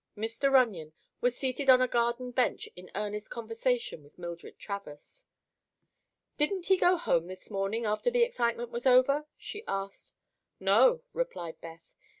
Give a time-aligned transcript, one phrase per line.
[0.17, 0.51] Mr.
[0.51, 5.27] Runyon was seated on a garden bench in earnest conversation with Mildred Travers.
[6.37, 10.15] "Didn't he go home this morning, after the excitement was over?" she asked.
[10.59, 11.91] "No," replied Beth.
[11.95, 11.99] "Mr.